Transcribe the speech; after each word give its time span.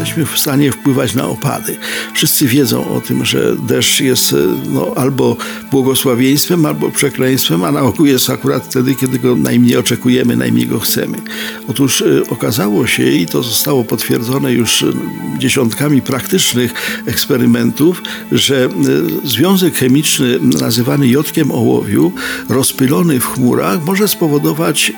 Jesteśmy 0.00 0.26
w 0.26 0.38
stanie 0.38 0.72
wpływać 0.72 1.14
na 1.14 1.24
opady. 1.24 1.76
Wszyscy 2.14 2.46
wiedzą 2.46 2.88
o 2.88 3.00
tym, 3.00 3.24
że 3.24 3.56
deszcz 3.56 4.00
jest 4.00 4.34
no, 4.68 4.92
albo 4.96 5.36
błogosławieństwem, 5.70 6.66
albo 6.66 6.90
przekleństwem, 6.90 7.64
a 7.64 7.72
na 7.72 7.80
ogół 7.80 8.06
jest 8.06 8.30
akurat 8.30 8.64
wtedy, 8.64 8.94
kiedy 8.94 9.18
go 9.18 9.36
najmniej 9.36 9.76
oczekujemy, 9.76 10.36
najmniej 10.36 10.66
go 10.66 10.80
chcemy. 10.80 11.18
Otóż 11.68 12.00
y, 12.00 12.22
okazało 12.30 12.86
się, 12.86 13.10
i 13.10 13.26
to 13.26 13.42
zostało 13.42 13.84
potwierdzone 13.84 14.52
już 14.52 14.82
y, 14.82 14.92
dziesiątkami 15.38 16.02
praktycznych 16.02 17.02
eksperymentów, 17.06 18.02
że 18.32 18.68
związek 19.24 19.74
chemiczny 19.74 20.38
nazywany 20.40 21.08
jodkiem 21.08 21.50
ołowiu, 21.50 22.12
rozpylony 22.48 23.20
w 23.20 23.26
chmurach, 23.26 23.84
może 23.84 24.08
spowodować 24.08 24.92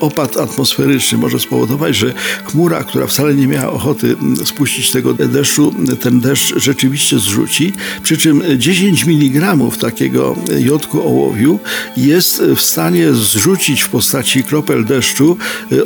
opad 0.00 0.36
atmosferyczny, 0.36 1.18
może 1.18 1.40
spowodować, 1.40 1.96
że 1.96 2.14
chmura, 2.44 2.84
która 2.84 3.06
wcale 3.06 3.34
nie 3.34 3.46
miała 3.46 3.72
ochoty 3.72 4.16
spuścić 4.44 4.90
tego 4.90 5.14
deszczu, 5.14 5.74
ten 6.00 6.20
deszcz 6.20 6.54
rzeczywiście 6.56 7.18
zrzuci. 7.18 7.72
Przy 8.02 8.16
czym 8.16 8.42
10 8.58 9.04
mg 9.04 9.56
takiego 9.80 10.36
jodku 10.58 11.06
ołowiu 11.06 11.58
jest 11.96 12.42
w 12.56 12.60
stanie 12.60 13.12
zrzucić 13.12 13.82
w 13.82 13.88
postaci 13.88 14.44
kropel 14.44 14.84
deszczu 14.84 15.36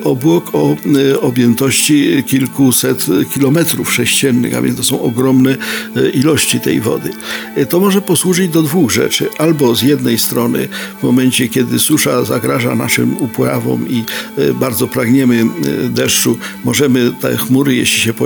obłok 0.04 0.54
o 0.54 0.76
objętości 1.20 2.24
kilkuset 2.26 3.06
kilometrów 3.34 3.92
sześciennych, 3.92 4.54
a 4.54 4.62
więc 4.62 4.76
to 4.76 4.84
są 4.84 5.02
ogromne 5.02 5.56
ilości 6.14 6.60
tej 6.60 6.80
wody. 6.80 7.10
To 7.68 7.80
może 7.80 8.02
posłużyć 8.02 8.52
do 8.52 8.62
dwóch 8.62 8.90
rzeczy. 8.90 9.28
Albo 9.38 9.74
z 9.74 9.82
jednej 9.82 10.18
strony 10.18 10.68
w 11.00 11.02
momencie, 11.02 11.48
kiedy 11.48 11.78
susza 11.78 12.24
zagraża 12.24 12.74
naszym 12.74 13.16
upławom 13.18 13.88
i 13.88 14.04
bardzo 14.54 14.88
pragniemy 14.88 15.44
deszczu, 15.90 16.38
możemy 16.64 17.12
te 17.20 17.36
chmury, 17.36 17.74
jeśli 17.74 18.00
się 18.00 18.12
pojawią, 18.12 18.25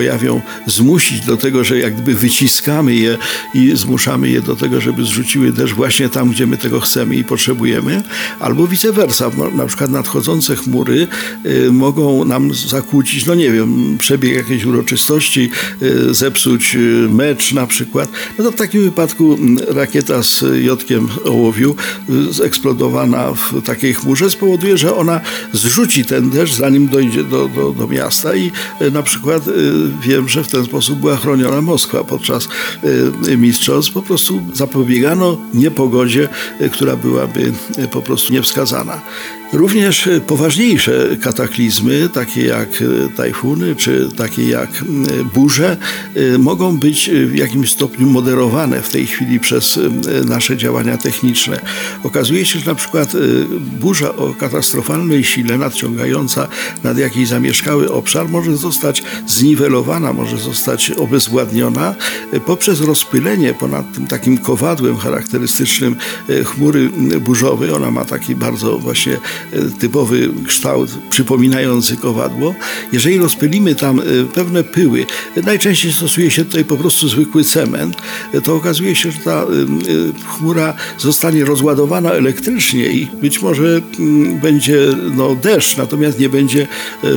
zmusić 0.66 1.20
do 1.20 1.36
tego, 1.36 1.64
że 1.64 1.78
jak 1.78 1.94
gdyby 1.94 2.14
wyciskamy 2.14 2.94
je 2.94 3.18
i 3.54 3.72
zmuszamy 3.74 4.28
je 4.28 4.42
do 4.42 4.56
tego, 4.56 4.80
żeby 4.80 5.04
zrzuciły 5.04 5.52
deszcz 5.52 5.74
właśnie 5.74 6.08
tam, 6.08 6.30
gdzie 6.30 6.46
my 6.46 6.56
tego 6.56 6.80
chcemy 6.80 7.16
i 7.16 7.24
potrzebujemy, 7.24 8.02
albo 8.40 8.66
vice 8.66 8.92
versa. 8.92 9.30
Na 9.54 9.66
przykład 9.66 9.90
nadchodzące 9.90 10.56
chmury 10.56 11.06
y, 11.46 11.72
mogą 11.72 12.24
nam 12.24 12.54
zakłócić, 12.54 13.26
no 13.26 13.34
nie 13.34 13.50
wiem, 13.50 13.96
przebieg 13.98 14.36
jakiejś 14.36 14.64
uroczystości, 14.64 15.50
y, 15.82 16.14
zepsuć 16.14 16.74
y, 16.76 17.08
mecz 17.10 17.52
na 17.52 17.66
przykład. 17.66 18.10
No 18.38 18.44
to 18.44 18.50
w 18.50 18.54
takim 18.54 18.82
wypadku 18.82 19.38
rakieta 19.68 20.22
z 20.22 20.44
jodkiem 20.62 21.08
ołowiu 21.24 21.76
zeksplodowana 22.30 23.32
w 23.32 23.62
takiej 23.62 23.94
chmurze 23.94 24.30
spowoduje, 24.30 24.78
że 24.78 24.96
ona 24.96 25.20
zrzuci 25.52 26.04
ten 26.04 26.30
deszcz, 26.30 26.54
zanim 26.54 26.88
dojdzie 26.88 27.24
do, 27.24 27.48
do, 27.48 27.72
do 27.72 27.88
miasta 27.88 28.34
i 28.34 28.50
na 28.92 29.02
przykład 29.02 29.42
wiem, 30.02 30.28
że 30.28 30.44
w 30.44 30.48
ten 30.48 30.64
sposób 30.64 30.98
była 30.98 31.16
chroniona 31.16 31.60
Moskwa 31.62 32.04
podczas 32.04 32.48
y, 33.28 33.36
mistrzostw. 33.36 33.92
Po 33.92 34.02
prostu 34.02 34.42
zapobiegano 34.54 35.38
niepogodzie, 35.54 36.28
y, 36.60 36.70
która 36.70 36.96
byłaby 36.96 37.52
y, 37.78 37.88
po 37.88 38.02
prostu 38.02 38.32
niewskazana. 38.32 39.00
Również 39.52 40.08
poważniejsze 40.26 41.16
kataklizmy, 41.22 42.08
takie 42.08 42.44
jak 42.44 42.68
tajfuny 43.16 43.76
czy 43.76 44.08
takie 44.16 44.48
jak 44.48 44.84
burze, 45.34 45.76
mogą 46.38 46.78
być 46.78 47.10
w 47.26 47.34
jakimś 47.34 47.70
stopniu 47.70 48.06
moderowane 48.06 48.82
w 48.82 48.90
tej 48.90 49.06
chwili 49.06 49.40
przez 49.40 49.78
nasze 50.24 50.56
działania 50.56 50.96
techniczne. 50.96 51.60
Okazuje 52.02 52.44
się, 52.44 52.58
że 52.58 52.66
na 52.66 52.74
przykład 52.74 53.12
burza 53.80 54.16
o 54.16 54.34
katastrofalnej 54.34 55.24
sile 55.24 55.58
nadciągająca 55.58 56.48
nad 56.84 56.98
jakiś 56.98 57.28
zamieszkały 57.28 57.92
obszar 57.92 58.28
może 58.28 58.56
zostać 58.56 59.02
zniwelowana, 59.26 59.69
może 60.14 60.38
zostać 60.38 60.90
obezwładniona 60.90 61.94
poprzez 62.46 62.80
rozpylenie 62.80 63.54
ponad 63.54 63.92
tym 63.94 64.06
takim 64.06 64.38
kowadłem 64.38 64.96
charakterystycznym 64.96 65.96
chmury 66.44 66.90
burzowej. 67.20 67.70
Ona 67.70 67.90
ma 67.90 68.04
taki 68.04 68.34
bardzo 68.34 68.78
właśnie 68.78 69.18
typowy 69.78 70.30
kształt 70.46 70.90
przypominający 71.10 71.96
kowadło. 71.96 72.54
Jeżeli 72.92 73.18
rozpylimy 73.18 73.74
tam 73.74 74.00
e, 74.00 74.02
pewne 74.34 74.64
pyły, 74.64 75.06
najczęściej 75.44 75.92
stosuje 75.92 76.30
się 76.30 76.44
tutaj 76.44 76.64
po 76.64 76.76
prostu 76.76 77.08
zwykły 77.08 77.44
cement, 77.44 77.96
to 78.44 78.54
okazuje 78.54 78.96
się, 78.96 79.10
że 79.10 79.18
ta 79.18 79.42
e, 79.42 79.46
chmura 80.26 80.74
zostanie 80.98 81.44
rozładowana 81.44 82.10
elektrycznie 82.10 82.86
i 82.86 83.06
być 83.06 83.42
może 83.42 83.80
będzie 84.42 84.78
no, 85.16 85.34
deszcz, 85.34 85.76
natomiast 85.76 86.18
nie 86.18 86.28
będzie 86.28 86.62
e, 86.62 87.08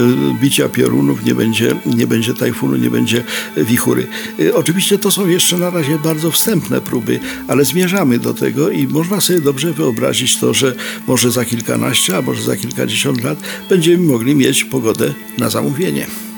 bicia 0.42 0.70
piorunów, 0.70 1.26
nie 1.26 1.36
będzie, 1.36 1.76
nie 1.86 2.08
będzie 2.08 2.34
tajfunu, 2.44 2.76
nie 2.76 2.90
będzie 2.90 3.24
wichury. 3.58 4.08
Oczywiście 4.54 4.98
to 4.98 5.12
są 5.12 5.28
jeszcze 5.28 5.58
na 5.58 5.70
razie 5.70 6.00
bardzo 6.00 6.32
wstępne 6.32 6.82
próby, 6.82 7.20
ale 7.48 7.66
zmierzamy 7.66 8.20
do 8.20 8.34
tego 8.34 8.70
i 8.70 8.88
można 8.88 9.22
sobie 9.22 9.42
dobrze 9.42 9.74
wyobrazić 9.74 10.38
to, 10.38 10.54
że 10.54 10.76
może 11.08 11.32
za 11.32 11.46
kilkanaście, 11.46 12.18
a 12.18 12.22
może 12.22 12.42
za 12.42 12.58
kilkadziesiąt 12.58 13.24
lat 13.24 13.40
będziemy 13.70 14.04
mogli 14.08 14.36
mieć 14.36 14.64
pogodę 14.64 15.14
na 15.38 15.50
zamówienie. 15.50 16.33